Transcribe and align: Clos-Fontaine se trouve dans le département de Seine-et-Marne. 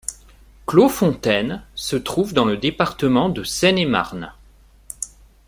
Clos-Fontaine 0.65 1.61
se 1.75 1.95
trouve 1.95 2.33
dans 2.33 2.45
le 2.45 2.57
département 2.57 3.29
de 3.29 3.43
Seine-et-Marne. 3.43 4.33